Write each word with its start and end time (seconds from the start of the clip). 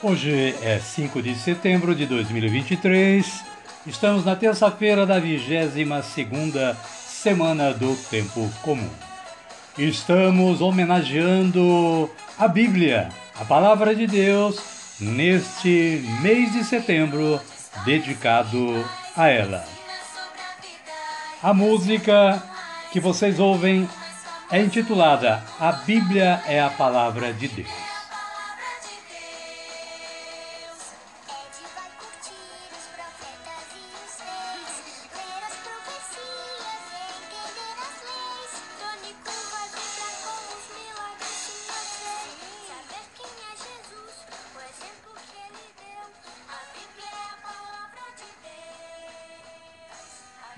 Hoje 0.00 0.54
é 0.62 0.78
5 0.78 1.20
de 1.20 1.34
setembro 1.34 1.92
de 1.92 2.06
2023. 2.06 3.42
Estamos 3.84 4.24
na 4.24 4.36
terça-feira 4.36 5.04
da 5.04 5.18
22 5.18 6.04
segunda 6.04 6.76
semana 7.04 7.74
do 7.74 7.96
tempo 8.08 8.48
comum. 8.62 8.88
Estamos 9.76 10.60
homenageando 10.60 12.08
a 12.38 12.46
Bíblia, 12.46 13.08
a 13.40 13.44
palavra 13.44 13.92
de 13.92 14.06
Deus, 14.06 14.60
neste 15.00 16.00
mês 16.22 16.52
de 16.52 16.62
setembro 16.62 17.40
dedicado 17.84 18.88
a 19.16 19.26
ela. 19.26 19.64
A 21.42 21.52
música 21.52 22.40
que 22.92 23.00
vocês 23.00 23.40
ouvem 23.40 23.88
é 24.48 24.60
intitulada 24.60 25.42
A 25.58 25.72
Bíblia 25.72 26.40
é 26.46 26.60
a 26.62 26.70
Palavra 26.70 27.32
de 27.32 27.48
Deus. 27.48 27.87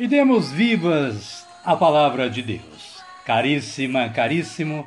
E 0.00 0.08
demos 0.08 0.50
vivas 0.50 1.46
a 1.62 1.76
palavra 1.76 2.30
de 2.30 2.40
Deus. 2.40 3.04
Caríssima, 3.26 4.08
caríssimo, 4.08 4.86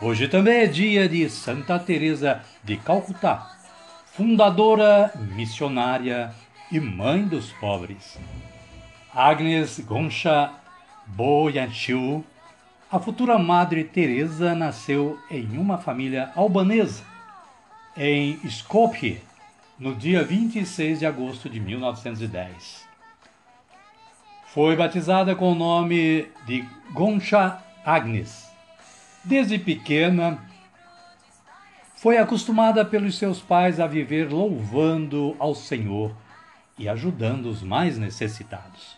hoje 0.00 0.26
também 0.26 0.60
é 0.60 0.66
dia 0.66 1.06
de 1.06 1.28
Santa 1.28 1.78
Teresa 1.78 2.40
de 2.64 2.78
Calcutá, 2.78 3.58
fundadora, 4.06 5.12
missionária 5.36 6.32
e 6.72 6.80
mãe 6.80 7.28
dos 7.28 7.52
pobres. 7.52 8.18
Agnes 9.14 9.80
Goncha 9.80 10.50
Boyachiu, 11.08 12.24
a 12.90 12.98
futura 12.98 13.38
Madre 13.38 13.84
Teresa 13.84 14.54
nasceu 14.54 15.18
em 15.30 15.58
uma 15.58 15.76
família 15.76 16.32
albanesa 16.34 17.04
em 17.94 18.40
Skopje, 18.44 19.20
no 19.78 19.94
dia 19.94 20.24
26 20.24 21.00
de 21.00 21.04
agosto 21.04 21.50
de 21.50 21.60
1910. 21.60 22.83
Foi 24.54 24.76
batizada 24.76 25.34
com 25.34 25.50
o 25.50 25.54
nome 25.56 26.28
de 26.46 26.64
Goncha 26.92 27.58
Agnes. 27.84 28.48
Desde 29.24 29.58
pequena, 29.58 30.38
foi 31.96 32.18
acostumada 32.18 32.84
pelos 32.84 33.18
seus 33.18 33.40
pais 33.40 33.80
a 33.80 33.88
viver 33.88 34.30
louvando 34.32 35.34
ao 35.40 35.56
Senhor 35.56 36.14
e 36.78 36.88
ajudando 36.88 37.46
os 37.46 37.64
mais 37.64 37.98
necessitados. 37.98 38.96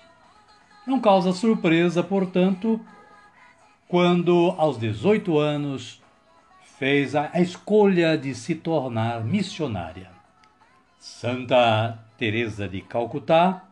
Não 0.87 1.01
causa 1.01 1.33
surpresa, 1.33 2.03
portanto, 2.03 2.79
quando 3.89 4.55
aos 4.59 4.79
18 4.79 5.39
anos 5.39 6.03
fez 6.79 7.15
a 7.15 7.31
escolha 7.41 8.19
de 8.19 8.35
se 8.35 8.55
tornar 8.55 9.25
missionária. 9.25 10.11
Santa 10.99 11.99
Teresa 12.19 12.69
de 12.69 12.83
Calcutá 12.83 13.67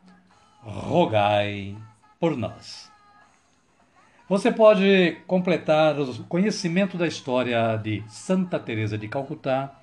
rogai 0.64 1.76
por 2.18 2.36
nós. 2.36 2.90
Você 4.28 4.50
pode 4.50 5.18
completar 5.26 6.00
o 6.00 6.24
conhecimento 6.24 6.96
da 6.96 7.06
história 7.06 7.76
de 7.76 8.02
Santa 8.08 8.58
Teresa 8.58 8.96
de 8.96 9.06
Calcutá 9.06 9.78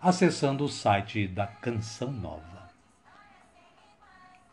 acessando 0.00 0.64
o 0.64 0.68
site 0.68 1.28
da 1.28 1.46
Canção 1.46 2.10
Nova. 2.10 2.68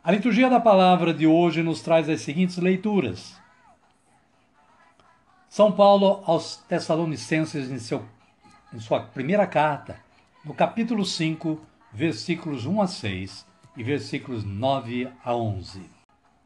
A 0.03 0.11
liturgia 0.11 0.49
da 0.49 0.59
palavra 0.59 1.13
de 1.13 1.25
hoje 1.25 1.63
nos 1.63 1.81
traz 1.81 2.09
as 2.09 2.21
seguintes 2.21 2.57
leituras. 2.57 3.39
São 5.47 5.71
Paulo 5.71 6.21
aos 6.25 6.57
Tessalonicenses, 6.57 7.71
em, 7.71 7.79
seu, 7.79 8.03
em 8.73 8.79
sua 8.79 8.99
primeira 8.99 9.47
carta, 9.47 9.97
no 10.43 10.53
capítulo 10.53 11.05
5, 11.05 11.59
versículos 11.93 12.65
1 12.65 12.81
a 12.81 12.87
6, 12.87 13.47
e 13.75 13.83
versículos 13.83 14.43
9 14.43 15.09
a 15.23 15.35
11. 15.35 15.81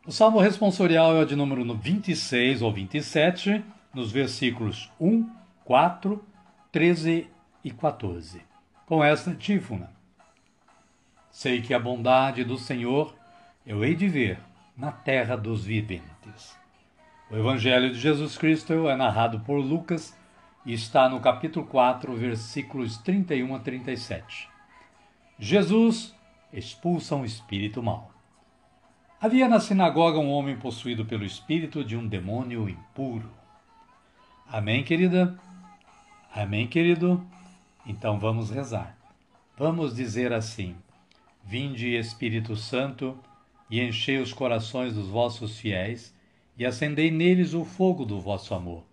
O 0.06 0.12
salmo 0.12 0.40
responsorial 0.40 1.16
é 1.16 1.22
o 1.22 1.26
de 1.26 1.36
número 1.36 1.76
26 1.76 2.62
ou 2.62 2.72
27, 2.72 3.64
nos 3.94 4.12
versículos 4.12 4.92
1, 5.00 5.30
4, 5.64 6.24
13 6.72 7.28
e 7.64 7.72
14. 7.72 8.42
Com 8.86 9.04
esta 9.04 9.30
antífona: 9.30 9.92
Sei 11.30 11.62
que 11.62 11.74
a 11.74 11.80
bondade 11.80 12.44
do 12.44 12.58
Senhor 12.58 13.14
eu 13.66 13.84
hei 13.84 13.94
de 13.94 14.08
ver 14.08 14.40
na 14.76 14.92
terra 14.92 15.36
dos 15.36 15.64
viventes. 15.64 16.58
O 17.30 17.36
Evangelho 17.36 17.92
de 17.92 18.00
Jesus 18.00 18.38
Cristo 18.38 18.90
é 18.90 18.96
narrado 18.96 19.42
por 19.42 19.60
Lucas 19.60 20.18
e 20.66 20.74
está 20.74 21.08
no 21.08 21.20
capítulo 21.20 21.66
4, 21.68 22.16
versículos 22.16 22.98
31 22.98 23.56
a 23.56 23.60
37. 23.60 24.50
Jesus 25.38 26.16
expulsa 26.52 27.16
um 27.16 27.24
espírito 27.24 27.82
mau. 27.82 28.12
Havia 29.22 29.48
na 29.48 29.60
sinagoga 29.60 30.18
um 30.18 30.30
homem 30.30 30.58
possuído 30.58 31.06
pelo 31.06 31.24
espírito 31.24 31.84
de 31.84 31.96
um 31.96 32.08
demônio 32.08 32.68
impuro. 32.68 33.30
Amém, 34.48 34.84
querida? 34.84 35.38
Amém, 36.34 36.68
querido? 36.68 37.24
Então 37.86 38.20
vamos 38.20 38.50
rezar. 38.50 38.98
Vamos 39.58 39.94
dizer 39.94 40.34
assim: 40.34 40.76
Vinde, 41.44 41.96
Espírito 41.96 42.56
Santo, 42.56 43.18
e 43.70 43.82
enchei 43.82 44.18
os 44.18 44.34
corações 44.34 44.94
dos 44.94 45.08
vossos 45.08 45.60
fiéis, 45.60 46.16
e 46.58 46.66
acendei 46.66 47.12
neles 47.12 47.54
o 47.54 47.64
fogo 47.64 48.06
do 48.06 48.20
vosso 48.20 48.56
amor. 48.56 48.84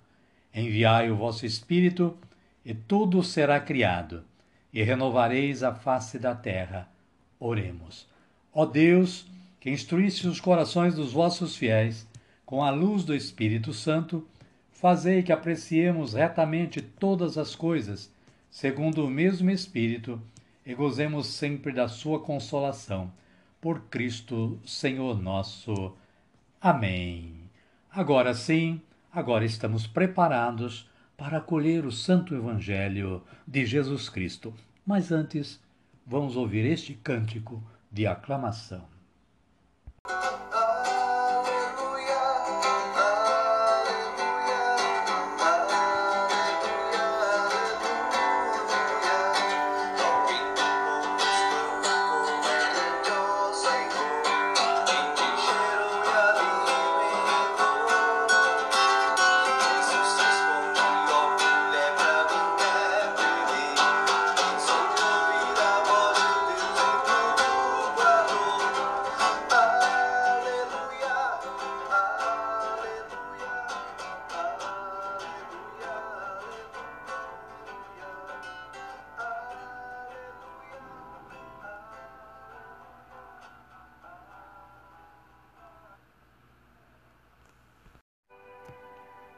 Enviai 0.52 1.10
o 1.10 1.16
vosso 1.16 1.46
Espírito, 1.46 2.16
e 2.64 2.74
tudo 2.74 3.22
será 3.22 3.60
criado, 3.60 4.24
e 4.72 4.82
renovareis 4.82 5.62
a 5.62 5.74
face 5.74 6.18
da 6.18 6.34
terra 6.34 6.88
Oremos. 7.38 8.06
Ó 8.52 8.64
Deus, 8.64 9.26
que 9.60 9.70
instruísse 9.70 10.26
os 10.26 10.40
corações 10.40 10.94
dos 10.94 11.12
vossos 11.12 11.56
fiéis 11.56 12.06
com 12.44 12.62
a 12.62 12.70
luz 12.70 13.04
do 13.04 13.14
Espírito 13.14 13.72
Santo, 13.72 14.26
fazei 14.70 15.22
que 15.22 15.32
apreciemos 15.32 16.14
retamente 16.14 16.80
todas 16.80 17.36
as 17.36 17.54
coisas, 17.56 18.12
segundo 18.50 19.04
o 19.04 19.10
mesmo 19.10 19.50
Espírito, 19.50 20.20
e 20.64 20.74
gozemos 20.74 21.26
sempre 21.26 21.72
da 21.72 21.88
sua 21.88 22.20
consolação. 22.20 23.12
Por 23.60 23.80
Cristo, 23.90 24.58
Senhor 24.64 25.20
nosso. 25.20 25.92
Amém. 26.60 27.34
Agora 27.90 28.34
sim, 28.34 28.80
agora 29.12 29.44
estamos 29.44 29.86
preparados 29.86 30.88
para 31.16 31.38
acolher 31.38 31.86
o 31.86 31.92
Santo 31.92 32.34
Evangelho 32.34 33.22
de 33.46 33.64
Jesus 33.64 34.08
Cristo. 34.08 34.52
Mas 34.86 35.10
antes, 35.10 35.60
vamos 36.06 36.36
ouvir 36.36 36.64
este 36.64 36.94
cântico 36.94 37.60
de 37.90 38.06
aclamação. 38.06 38.95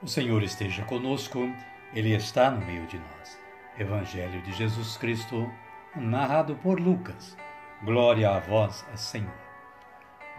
O 0.09 0.11
Senhor 0.11 0.43
esteja 0.43 0.87
conosco, 0.87 1.53
Ele 1.93 2.15
está 2.15 2.51
no 2.51 2.65
meio 2.65 2.87
de 2.87 2.97
nós. 2.97 3.39
Evangelho 3.79 4.41
de 4.41 4.53
Jesus 4.53 4.97
Cristo, 4.97 5.53
narrado 5.95 6.55
por 6.55 6.81
Lucas. 6.81 7.37
Glória 7.83 8.31
a 8.31 8.39
vós, 8.39 8.87
Senhor. 8.95 9.39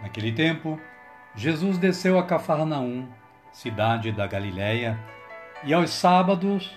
Naquele 0.02 0.32
tempo, 0.32 0.76
Jesus 1.36 1.78
desceu 1.78 2.18
a 2.18 2.26
Cafarnaum, 2.26 3.06
cidade 3.52 4.10
da 4.10 4.26
Galiléia, 4.26 4.98
e 5.62 5.72
aos 5.72 5.90
sábados 5.90 6.76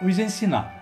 os 0.00 0.18
ensinava. 0.18 0.72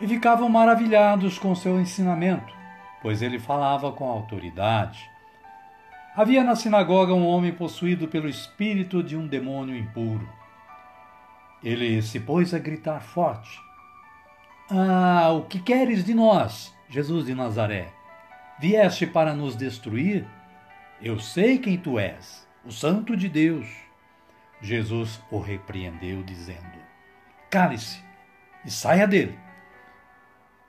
E 0.00 0.08
ficavam 0.08 0.48
maravilhados 0.48 1.38
com 1.38 1.54
seu 1.54 1.78
ensinamento, 1.78 2.54
pois 3.02 3.20
ele 3.20 3.38
falava 3.38 3.92
com 3.92 4.08
autoridade 4.08 5.10
Havia 6.20 6.44
na 6.44 6.54
sinagoga 6.54 7.14
um 7.14 7.26
homem 7.26 7.50
possuído 7.50 8.06
pelo 8.06 8.28
espírito 8.28 9.02
de 9.02 9.16
um 9.16 9.26
demônio 9.26 9.74
impuro. 9.74 10.28
Ele 11.64 12.02
se 12.02 12.20
pôs 12.20 12.52
a 12.52 12.58
gritar 12.58 13.00
forte: 13.00 13.58
Ah, 14.70 15.30
o 15.32 15.44
que 15.44 15.58
queres 15.58 16.04
de 16.04 16.12
nós, 16.12 16.76
Jesus 16.90 17.24
de 17.24 17.34
Nazaré? 17.34 17.88
Vieste 18.60 19.06
para 19.06 19.32
nos 19.32 19.56
destruir? 19.56 20.26
Eu 21.00 21.18
sei 21.18 21.56
quem 21.56 21.78
tu 21.78 21.98
és, 21.98 22.46
o 22.66 22.70
Santo 22.70 23.16
de 23.16 23.26
Deus. 23.26 23.66
Jesus 24.60 25.22
o 25.30 25.38
repreendeu, 25.38 26.22
dizendo: 26.22 26.78
Cale-se 27.48 27.98
e 28.62 28.70
saia 28.70 29.08
dele. 29.08 29.38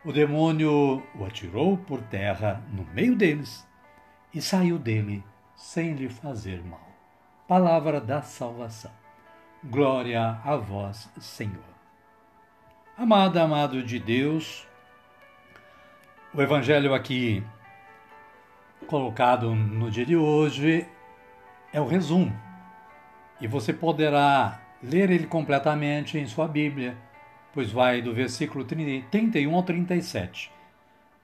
O 0.05 0.13
demônio 0.13 1.03
o 1.13 1.25
atirou 1.25 1.77
por 1.77 2.01
terra 2.03 2.63
no 2.71 2.85
meio 2.93 3.17
deles 3.17 3.67
e 4.33 4.41
saiu 4.41 4.79
dele 4.79 5.21
sem 5.61 5.93
lhe 5.93 6.09
fazer 6.09 6.63
mal. 6.63 6.89
Palavra 7.47 8.01
da 8.01 8.23
salvação. 8.23 8.91
Glória 9.63 10.39
a 10.43 10.57
vós, 10.57 11.07
Senhor. 11.19 11.71
Amada, 12.97 13.43
amado 13.43 13.83
de 13.83 13.99
Deus, 13.99 14.67
o 16.33 16.41
evangelho 16.41 16.95
aqui 16.95 17.43
colocado 18.87 19.53
no 19.53 19.91
dia 19.91 20.05
de 20.05 20.17
hoje 20.17 20.87
é 21.71 21.79
o 21.79 21.85
resumo. 21.85 22.35
E 23.39 23.47
você 23.47 23.71
poderá 23.71 24.59
ler 24.81 25.11
ele 25.11 25.27
completamente 25.27 26.17
em 26.17 26.25
sua 26.25 26.47
Bíblia, 26.47 26.97
pois 27.53 27.71
vai 27.71 28.01
do 28.01 28.15
versículo 28.15 28.65
31 28.65 29.55
ao 29.55 29.61
37. 29.61 30.51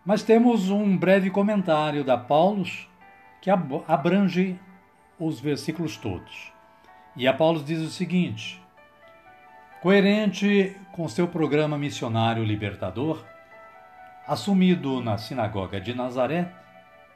Mas 0.05 0.21
temos 0.21 0.69
um 0.69 0.95
breve 0.95 1.31
comentário 1.31 2.03
da 2.03 2.17
Paulus 2.17 2.87
que 3.47 3.51
abrange 3.87 4.59
os 5.17 5.39
versículos 5.39 5.95
todos. 5.95 6.51
E 7.15 7.25
a 7.29 7.33
Paulo 7.33 7.63
diz 7.63 7.79
o 7.79 7.89
seguinte: 7.89 8.61
coerente 9.81 10.75
com 10.91 11.07
seu 11.07 11.29
programa 11.29 11.77
missionário 11.77 12.43
libertador, 12.43 13.23
assumido 14.27 15.01
na 15.01 15.17
sinagoga 15.17 15.79
de 15.79 15.93
Nazaré, 15.93 16.51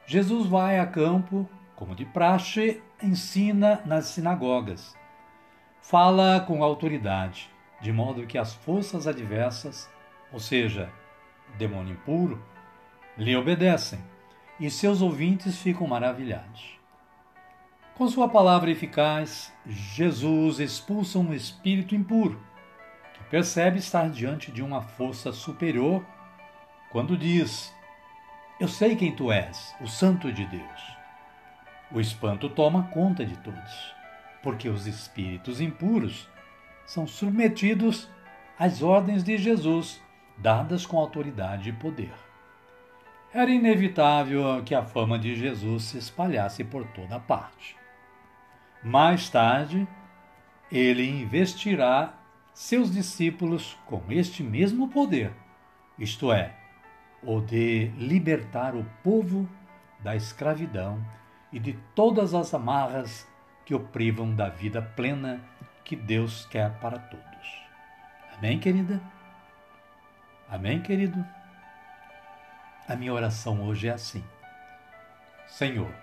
Jesus 0.06 0.46
vai 0.46 0.78
a 0.78 0.86
campo, 0.86 1.46
como 1.76 1.94
de 1.94 2.06
praxe, 2.06 2.82
ensina 3.02 3.82
nas 3.84 4.06
sinagogas. 4.06 4.96
Fala 5.82 6.40
com 6.40 6.64
autoridade, 6.64 7.50
de 7.78 7.92
modo 7.92 8.26
que 8.26 8.38
as 8.38 8.54
forças 8.54 9.06
adversas, 9.06 9.86
ou 10.32 10.40
seja, 10.40 10.88
o 11.54 11.58
demônio 11.58 11.92
impuro, 11.92 12.42
lhe 13.18 13.36
obedecem 13.36 14.00
e 14.58 14.70
seus 14.70 15.00
ouvintes 15.00 15.58
ficam 15.58 15.86
maravilhados. 15.86 16.78
Com 17.94 18.08
sua 18.08 18.28
palavra 18.28 18.70
eficaz, 18.70 19.52
Jesus 19.66 20.58
expulsa 20.58 21.18
um 21.18 21.32
espírito 21.32 21.94
impuro, 21.94 22.40
que 23.14 23.24
percebe 23.24 23.78
estar 23.78 24.08
diante 24.08 24.50
de 24.50 24.62
uma 24.62 24.80
força 24.80 25.32
superior 25.32 26.04
quando 26.90 27.16
diz: 27.16 27.72
Eu 28.58 28.68
sei 28.68 28.96
quem 28.96 29.14
tu 29.14 29.30
és, 29.30 29.74
o 29.80 29.86
Santo 29.86 30.32
de 30.32 30.46
Deus. 30.46 30.96
O 31.90 32.00
espanto 32.00 32.48
toma 32.48 32.84
conta 32.84 33.24
de 33.26 33.36
todos, 33.38 33.94
porque 34.42 34.68
os 34.68 34.86
espíritos 34.86 35.60
impuros 35.60 36.28
são 36.86 37.06
submetidos 37.06 38.08
às 38.58 38.82
ordens 38.82 39.22
de 39.22 39.36
Jesus, 39.36 40.00
dadas 40.38 40.86
com 40.86 40.98
autoridade 40.98 41.68
e 41.68 41.72
poder 41.72 42.12
era 43.34 43.50
inevitável 43.50 44.62
que 44.62 44.74
a 44.74 44.84
fama 44.84 45.18
de 45.18 45.34
Jesus 45.34 45.84
se 45.84 45.98
espalhasse 45.98 46.62
por 46.62 46.86
toda 46.88 47.18
parte. 47.18 47.76
Mais 48.82 49.30
tarde, 49.30 49.88
ele 50.70 51.08
investirá 51.08 52.14
seus 52.52 52.92
discípulos 52.92 53.78
com 53.86 54.02
este 54.10 54.42
mesmo 54.42 54.88
poder, 54.88 55.32
isto 55.98 56.30
é, 56.30 56.54
o 57.22 57.40
de 57.40 57.86
libertar 57.96 58.74
o 58.74 58.84
povo 59.02 59.48
da 60.00 60.14
escravidão 60.14 61.02
e 61.50 61.58
de 61.58 61.74
todas 61.94 62.34
as 62.34 62.52
amarras 62.52 63.26
que 63.64 63.74
o 63.74 63.80
privam 63.80 64.34
da 64.34 64.48
vida 64.48 64.82
plena 64.82 65.40
que 65.84 65.96
Deus 65.96 66.44
quer 66.46 66.78
para 66.80 66.98
todos. 66.98 67.62
Amém, 68.36 68.58
querida? 68.58 69.00
Amém, 70.48 70.82
querido? 70.82 71.24
A 72.88 72.96
minha 72.96 73.12
oração 73.12 73.62
hoje 73.66 73.88
é 73.88 73.92
assim: 73.92 74.24
Senhor, 75.46 75.94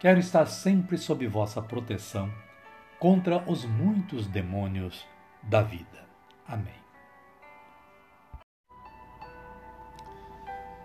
quero 0.00 0.18
estar 0.18 0.46
sempre 0.46 0.96
sob 0.96 1.26
vossa 1.26 1.60
proteção 1.60 2.32
contra 2.98 3.44
os 3.46 3.64
muitos 3.64 4.26
demônios 4.26 5.04
da 5.42 5.60
vida. 5.62 6.06
Amém. 6.48 6.84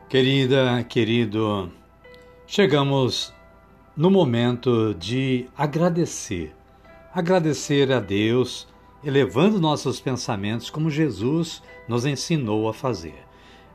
Querida, 0.09 0.83
querido, 0.83 1.71
chegamos 2.45 3.33
no 3.95 4.09
momento 4.09 4.93
de 4.95 5.47
agradecer. 5.55 6.55
Agradecer 7.13 7.91
a 7.91 7.99
Deus, 7.99 8.67
elevando 9.03 9.61
nossos 9.61 10.01
pensamentos 10.01 10.69
como 10.69 10.89
Jesus 10.89 11.63
nos 11.87 12.05
ensinou 12.05 12.67
a 12.67 12.73
fazer. 12.73 13.28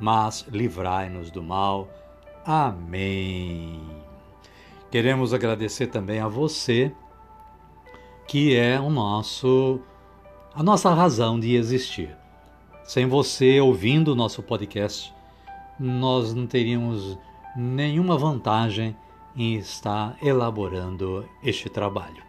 mas 0.00 0.46
livrai-nos 0.50 1.30
do 1.30 1.42
mal. 1.42 1.88
Amém. 2.44 3.80
Queremos 4.90 5.32
agradecer 5.32 5.86
também 5.86 6.18
a 6.18 6.26
você, 6.26 6.92
que 8.26 8.56
é 8.56 8.80
o 8.80 8.90
nosso 8.90 9.80
a 10.52 10.62
nossa 10.62 10.92
razão 10.92 11.38
de 11.38 11.54
existir. 11.54 12.16
Sem 12.82 13.06
você 13.06 13.60
ouvindo 13.60 14.08
o 14.12 14.16
nosso 14.16 14.42
podcast, 14.42 15.14
nós 15.78 16.34
não 16.34 16.46
teríamos 16.46 17.16
nenhuma 17.56 18.18
vantagem 18.18 18.96
em 19.36 19.54
estar 19.54 20.16
elaborando 20.20 21.24
este 21.42 21.68
trabalho. 21.68 22.22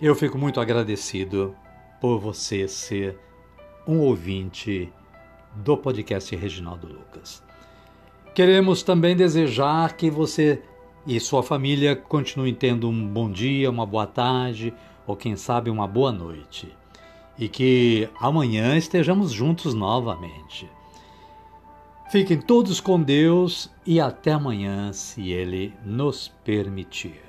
Eu 0.00 0.14
fico 0.14 0.38
muito 0.38 0.60
agradecido 0.60 1.56
por 2.00 2.20
você 2.20 2.68
ser 2.68 3.18
um 3.86 3.98
ouvinte 3.98 4.92
do 5.58 5.76
podcast 5.76 6.34
Reginaldo 6.34 6.86
Lucas. 6.86 7.42
Queremos 8.34 8.82
também 8.82 9.16
desejar 9.16 9.96
que 9.96 10.10
você 10.10 10.62
e 11.06 11.18
sua 11.18 11.42
família 11.42 11.96
continuem 11.96 12.54
tendo 12.54 12.88
um 12.88 13.06
bom 13.06 13.30
dia, 13.30 13.70
uma 13.70 13.86
boa 13.86 14.06
tarde 14.06 14.72
ou 15.06 15.16
quem 15.16 15.36
sabe 15.36 15.70
uma 15.70 15.86
boa 15.86 16.12
noite. 16.12 16.68
E 17.38 17.48
que 17.48 18.08
amanhã 18.20 18.76
estejamos 18.76 19.32
juntos 19.32 19.74
novamente. 19.74 20.68
Fiquem 22.10 22.40
todos 22.40 22.80
com 22.80 23.00
Deus 23.00 23.70
e 23.86 24.00
até 24.00 24.32
amanhã, 24.32 24.92
se 24.92 25.30
Ele 25.30 25.74
nos 25.84 26.28
permitir. 26.44 27.27